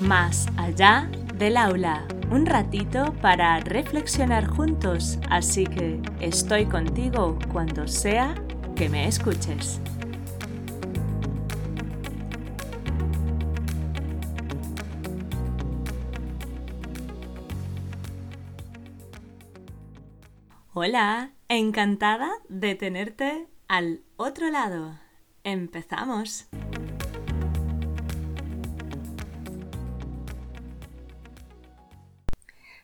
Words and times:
Más 0.00 0.46
allá 0.56 1.10
del 1.34 1.56
aula, 1.56 2.06
un 2.30 2.46
ratito 2.46 3.12
para 3.20 3.58
reflexionar 3.58 4.46
juntos, 4.46 5.18
así 5.28 5.64
que 5.64 6.00
estoy 6.20 6.66
contigo 6.66 7.36
cuando 7.52 7.88
sea 7.88 8.36
que 8.76 8.88
me 8.88 9.08
escuches. 9.08 9.80
Hola, 20.74 21.32
encantada 21.48 22.30
de 22.48 22.76
tenerte 22.76 23.48
al 23.66 24.02
otro 24.16 24.48
lado. 24.48 24.96
Empezamos. 25.42 26.48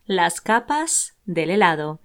Las 0.06 0.40
capas 0.40 1.14
del 1.24 1.50
helado. 1.50 2.00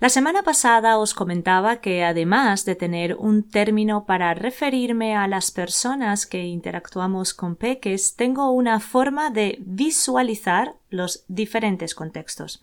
La 0.00 0.08
semana 0.08 0.42
pasada 0.42 0.98
os 0.98 1.14
comentaba 1.14 1.76
que 1.76 2.04
además 2.04 2.64
de 2.64 2.74
tener 2.74 3.14
un 3.14 3.48
término 3.48 4.04
para 4.06 4.34
referirme 4.34 5.16
a 5.16 5.28
las 5.28 5.50
personas 5.50 6.26
que 6.26 6.44
interactuamos 6.44 7.32
con 7.32 7.56
peques, 7.56 8.16
tengo 8.16 8.50
una 8.50 8.80
forma 8.80 9.30
de 9.30 9.58
visualizar 9.60 10.74
los 10.90 11.24
diferentes 11.28 11.94
contextos. 11.94 12.62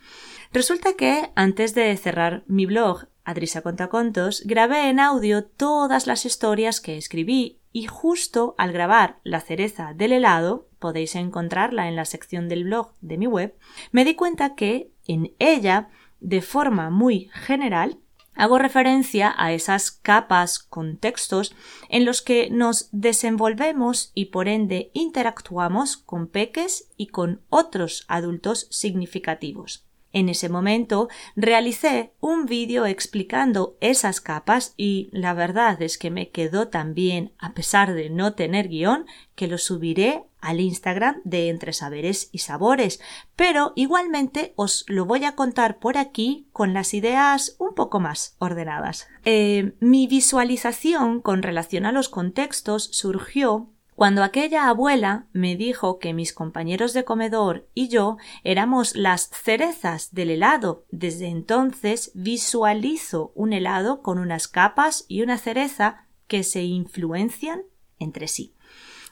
Resulta 0.51 0.93
que 0.93 1.31
antes 1.35 1.73
de 1.73 1.95
cerrar 1.97 2.43
mi 2.47 2.65
blog 2.65 3.07
Adrisa 3.23 3.61
Contacontos, 3.61 4.43
grabé 4.45 4.89
en 4.89 4.99
audio 4.99 5.43
todas 5.43 6.07
las 6.07 6.25
historias 6.25 6.81
que 6.81 6.97
escribí 6.97 7.59
y 7.71 7.85
justo 7.85 8.55
al 8.57 8.73
grabar 8.73 9.19
la 9.23 9.41
cereza 9.41 9.93
del 9.93 10.11
helado, 10.11 10.67
podéis 10.81 11.15
encontrarla 11.15 11.87
en 11.87 11.95
la 11.95 12.03
sección 12.03 12.49
del 12.49 12.65
blog 12.65 12.91
de 12.99 13.17
mi 13.17 13.27
web, 13.27 13.55
me 13.93 14.03
di 14.03 14.15
cuenta 14.15 14.55
que 14.55 14.91
en 15.07 15.33
ella, 15.39 15.89
de 16.19 16.41
forma 16.41 16.89
muy 16.89 17.29
general, 17.33 17.99
hago 18.33 18.57
referencia 18.57 19.33
a 19.37 19.53
esas 19.53 19.91
capas, 19.91 20.59
contextos 20.59 21.55
en 21.89 22.03
los 22.03 22.21
que 22.21 22.49
nos 22.49 22.89
desenvolvemos 22.91 24.11
y 24.15 24.25
por 24.25 24.47
ende 24.47 24.89
interactuamos 24.93 25.97
con 25.97 26.27
peques 26.27 26.89
y 26.97 27.07
con 27.07 27.41
otros 27.49 28.03
adultos 28.07 28.67
significativos. 28.71 29.85
En 30.13 30.29
ese 30.29 30.49
momento 30.49 31.07
realicé 31.35 32.13
un 32.19 32.45
vídeo 32.45 32.85
explicando 32.85 33.77
esas 33.79 34.19
capas 34.19 34.73
y 34.75 35.09
la 35.11 35.33
verdad 35.33 35.81
es 35.81 35.97
que 35.97 36.11
me 36.11 36.29
quedó 36.29 36.67
tan 36.67 36.93
bien, 36.93 37.33
a 37.37 37.53
pesar 37.53 37.93
de 37.93 38.09
no 38.09 38.33
tener 38.33 38.67
guion, 38.67 39.05
que 39.35 39.47
lo 39.47 39.57
subiré 39.57 40.23
al 40.41 40.59
Instagram 40.59 41.21
de 41.23 41.49
Entre 41.49 41.71
Saberes 41.71 42.29
y 42.31 42.39
Sabores, 42.39 42.99
pero 43.35 43.73
igualmente 43.75 44.53
os 44.55 44.85
lo 44.87 45.05
voy 45.05 45.23
a 45.23 45.35
contar 45.35 45.79
por 45.79 45.97
aquí 45.97 46.47
con 46.51 46.73
las 46.73 46.93
ideas 46.93 47.55
un 47.59 47.73
poco 47.73 47.99
más 47.99 48.35
ordenadas. 48.39 49.07
Eh, 49.23 49.75
mi 49.79 50.07
visualización 50.07 51.21
con 51.21 51.43
relación 51.43 51.85
a 51.85 51.91
los 51.91 52.09
contextos 52.09 52.89
surgió 52.91 53.69
cuando 54.01 54.23
aquella 54.23 54.67
abuela 54.67 55.27
me 55.31 55.55
dijo 55.55 55.99
que 55.99 56.15
mis 56.15 56.33
compañeros 56.33 56.93
de 56.93 57.03
comedor 57.03 57.69
y 57.75 57.87
yo 57.87 58.17
éramos 58.43 58.95
las 58.95 59.29
cerezas 59.29 60.11
del 60.11 60.31
helado, 60.31 60.85
desde 60.89 61.27
entonces 61.27 62.09
visualizo 62.15 63.31
un 63.35 63.53
helado 63.53 64.01
con 64.01 64.17
unas 64.17 64.47
capas 64.47 65.05
y 65.07 65.21
una 65.21 65.37
cereza 65.37 66.07
que 66.25 66.41
se 66.41 66.63
influencian 66.63 67.61
entre 67.99 68.27
sí. 68.27 68.55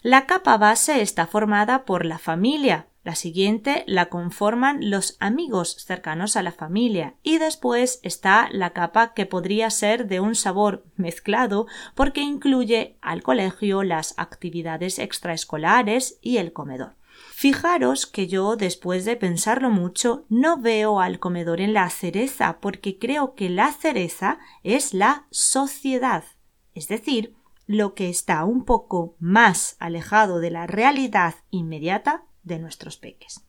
La 0.01 0.25
capa 0.25 0.57
base 0.57 1.03
está 1.03 1.27
formada 1.27 1.85
por 1.85 2.03
la 2.03 2.17
familia, 2.17 2.87
la 3.03 3.15
siguiente 3.15 3.83
la 3.87 4.07
conforman 4.09 4.89
los 4.89 5.15
amigos 5.19 5.75
cercanos 5.85 6.35
a 6.35 6.43
la 6.43 6.51
familia 6.51 7.15
y 7.23 7.37
después 7.37 7.99
está 8.03 8.49
la 8.51 8.71
capa 8.71 9.13
que 9.13 9.25
podría 9.25 9.69
ser 9.69 10.07
de 10.07 10.19
un 10.19 10.35
sabor 10.35 10.83
mezclado 10.97 11.65
porque 11.95 12.21
incluye 12.21 12.97
al 13.01 13.23
colegio, 13.23 13.83
las 13.83 14.13
actividades 14.17 14.99
extraescolares 14.99 16.19
y 16.21 16.37
el 16.37 16.51
comedor. 16.51 16.95
Fijaros 17.31 18.05
que 18.05 18.27
yo, 18.27 18.57
después 18.57 19.05
de 19.05 19.15
pensarlo 19.15 19.69
mucho, 19.69 20.25
no 20.29 20.57
veo 20.57 20.99
al 20.99 21.19
comedor 21.19 21.61
en 21.61 21.73
la 21.73 21.89
cereza 21.89 22.59
porque 22.59 22.97
creo 22.97 23.33
que 23.33 23.49
la 23.49 23.71
cereza 23.71 24.39
es 24.63 24.93
la 24.93 25.25
sociedad, 25.31 26.25
es 26.73 26.87
decir, 26.89 27.35
lo 27.65 27.93
que 27.93 28.09
está 28.09 28.43
un 28.45 28.65
poco 28.65 29.15
más 29.19 29.75
alejado 29.79 30.39
de 30.39 30.49
la 30.49 30.65
realidad 30.65 31.35
inmediata 31.51 32.23
de 32.49 32.59
nuestros 32.59 32.97
peques. 32.97 33.45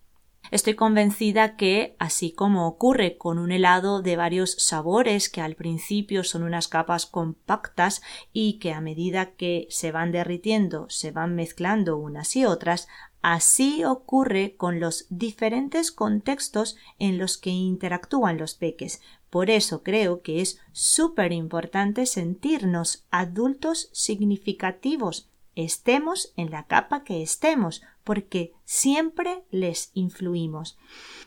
Estoy 0.51 0.75
convencida 0.75 1.55
que, 1.57 1.95
así 2.01 2.33
como 2.33 2.67
ocurre 2.67 3.17
con 3.17 3.39
un 3.39 3.53
helado 3.53 4.03
de 4.03 4.17
varios 4.17 4.53
sabores 4.59 5.29
que 5.29 5.41
al 5.41 5.55
principio 5.55 6.25
son 6.25 6.43
unas 6.43 6.67
capas 6.67 7.07
compactas 7.07 8.03
y 8.33 8.59
que 8.59 8.73
a 8.73 8.81
medida 8.81 9.37
que 9.37 9.69
se 9.71 9.93
van 9.93 10.11
derritiendo 10.11 10.91
se 10.91 11.13
van 11.13 11.37
mezclando 11.37 11.97
unas 11.99 12.35
y 12.35 12.47
otras, 12.47 12.89
así 13.23 13.85
ocurre 13.85 14.57
con 14.57 14.81
los 14.81 15.07
diferentes 15.09 15.93
contextos 15.93 16.77
en 16.99 17.17
los 17.17 17.39
que 17.39 17.51
interactúan 17.51 18.37
los 18.37 18.55
peques. 18.55 19.01
Por 19.31 19.51
eso 19.51 19.85
creo 19.85 20.23
que 20.23 20.41
es 20.41 20.59
súper 20.73 21.33
importante 21.33 22.07
sentirnos 22.07 23.05
adultos 23.13 23.89
significativos 23.93 25.30
estemos 25.55 26.33
en 26.37 26.51
la 26.51 26.67
capa 26.67 27.05
que 27.05 27.23
estemos, 27.23 27.83
porque 28.05 28.53
siempre 28.65 29.45
les 29.51 29.91
influimos. 29.95 30.79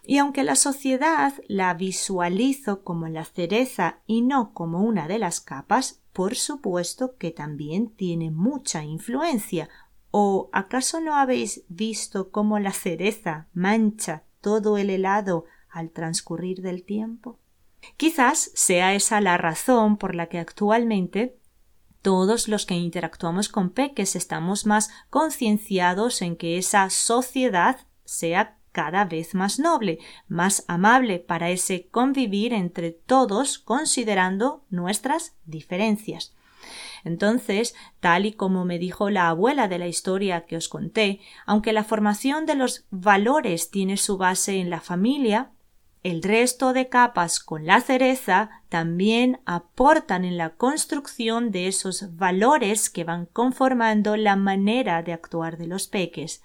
Y 0.05 0.17
aunque 0.17 0.43
la 0.43 0.55
sociedad 0.55 1.33
la 1.47 1.73
visualizo 1.73 2.83
como 2.83 3.07
la 3.07 3.25
cereza 3.25 3.99
y 4.05 4.21
no 4.21 4.53
como 4.53 4.81
una 4.81 5.07
de 5.07 5.19
las 5.19 5.39
capas, 5.39 6.01
por 6.13 6.35
supuesto 6.35 7.17
que 7.17 7.31
también 7.31 7.89
tiene 7.89 8.31
mucha 8.31 8.83
influencia. 8.83 9.69
¿O 10.11 10.49
acaso 10.53 11.01
no 11.01 11.15
habéis 11.15 11.63
visto 11.69 12.29
cómo 12.29 12.59
la 12.59 12.71
cereza 12.71 13.47
mancha 13.53 14.23
todo 14.41 14.77
el 14.77 14.91
helado 14.91 15.45
al 15.69 15.89
transcurrir 15.89 16.61
del 16.61 16.83
tiempo? 16.83 17.39
Quizás 17.97 18.51
sea 18.53 18.93
esa 18.93 19.21
la 19.21 19.37
razón 19.37 19.97
por 19.97 20.15
la 20.15 20.27
que 20.27 20.37
actualmente 20.37 21.39
todos 22.03 22.47
los 22.47 22.67
que 22.67 22.75
interactuamos 22.75 23.49
con 23.49 23.71
peques 23.71 24.15
estamos 24.15 24.67
más 24.67 24.91
concienciados 25.09 26.21
en 26.21 26.35
que 26.35 26.59
esa 26.59 26.91
sociedad 26.91 27.79
sea 28.05 28.57
cada 28.71 29.05
vez 29.05 29.33
más 29.33 29.57
noble, 29.57 29.99
más 30.27 30.65
amable 30.67 31.19
para 31.19 31.49
ese 31.49 31.87
convivir 31.87 32.53
entre 32.53 32.91
todos 32.91 33.57
considerando 33.57 34.65
nuestras 34.69 35.35
diferencias. 35.45 36.35
Entonces, 37.05 37.75
tal 37.99 38.25
y 38.25 38.33
como 38.33 38.65
me 38.65 38.79
dijo 38.79 39.09
la 39.09 39.29
abuela 39.29 39.67
de 39.67 39.79
la 39.79 39.87
historia 39.87 40.45
que 40.45 40.57
os 40.57 40.69
conté, 40.69 41.21
aunque 41.45 41.73
la 41.73 41.83
formación 41.83 42.45
de 42.45 42.55
los 42.55 42.85
valores 42.89 43.71
tiene 43.71 43.97
su 43.97 44.17
base 44.17 44.59
en 44.59 44.69
la 44.69 44.81
familia, 44.81 45.51
el 46.03 46.21
resto 46.21 46.73
de 46.73 46.89
capas 46.89 47.39
con 47.39 47.65
la 47.65 47.79
cereza 47.79 48.61
también 48.67 49.39
aportan 49.45 50.25
en 50.25 50.37
la 50.37 50.49
construcción 50.49 51.51
de 51.51 51.67
esos 51.67 52.17
valores 52.17 52.89
que 52.89 53.05
van 53.05 53.25
conformando 53.25 54.17
la 54.17 54.35
manera 54.35 55.01
de 55.01 55.13
actuar 55.13 55.57
de 55.57 55.67
los 55.67 55.87
peques. 55.87 56.43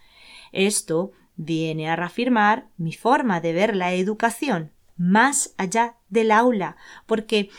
Esto 0.52 1.10
viene 1.36 1.90
a 1.90 1.96
reafirmar 1.96 2.68
mi 2.76 2.92
forma 2.92 3.40
de 3.40 3.52
ver 3.52 3.74
la 3.74 3.92
educación 3.92 4.72
más 4.96 5.54
allá 5.56 5.96
del 6.08 6.30
aula, 6.30 6.76
porque 7.06 7.50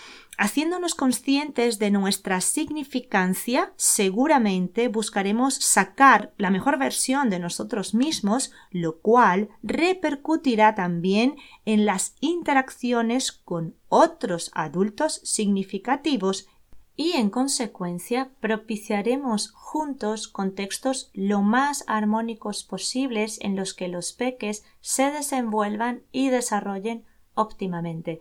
Haciéndonos 0.42 0.96
conscientes 0.96 1.80
de 1.80 1.92
nuestra 1.92 2.40
significancia, 2.40 3.74
seguramente 3.76 4.88
buscaremos 4.88 5.56
sacar 5.56 6.32
la 6.38 6.50
mejor 6.50 6.80
versión 6.80 7.30
de 7.30 7.40
nosotros 7.40 7.94
mismos, 7.94 8.54
lo 8.72 9.02
cual 9.02 9.50
repercutirá 9.63 10.75
también 10.75 11.36
en 11.66 11.86
las 11.86 12.16
interacciones 12.22 13.34
con 13.34 13.75
otros 13.90 14.50
adultos 14.54 15.19
significativos 15.25 16.48
y 16.96 17.18
en 17.18 17.30
consecuencia 17.30 18.31
propiciaremos 18.40 19.52
juntos 19.52 20.30
contextos 20.30 21.12
lo 21.13 21.42
más 21.42 21.84
armónicos 21.86 22.63
posibles 22.63 23.40
en 23.42 23.58
los 23.58 23.74
que 23.74 23.90
los 23.90 24.13
peques 24.13 24.63
se 24.80 25.12
desenvuelvan 25.12 26.04
y 26.13 26.30
desarrollen 26.30 27.04
óptimamente. 27.34 28.19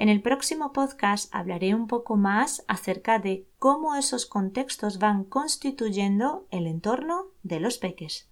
En 0.00 0.08
el 0.08 0.22
próximo 0.22 0.72
podcast 0.72 1.28
hablaré 1.30 1.74
un 1.74 1.86
poco 1.86 2.16
más 2.16 2.64
acerca 2.68 3.18
de 3.18 3.44
cómo 3.58 3.96
esos 3.96 4.24
contextos 4.24 4.98
van 4.98 5.24
constituyendo 5.24 6.46
el 6.50 6.66
entorno 6.66 7.26
de 7.42 7.60
los 7.60 7.76
peques. 7.76 8.26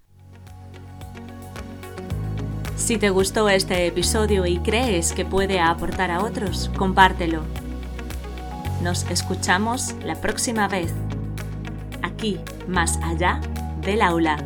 Si 2.76 2.96
te 2.96 3.10
gustó 3.10 3.50
este 3.50 3.86
episodio 3.86 4.46
y 4.46 4.60
crees 4.60 5.12
que 5.12 5.26
puede 5.26 5.60
aportar 5.60 6.10
a 6.10 6.24
otros, 6.24 6.70
compártelo. 6.78 7.42
Nos 8.82 9.02
escuchamos 9.10 9.94
la 10.02 10.18
próxima 10.22 10.68
vez, 10.68 10.94
aquí, 12.02 12.40
más 12.66 12.98
allá 13.02 13.42
del 13.82 14.00
aula. 14.00 14.38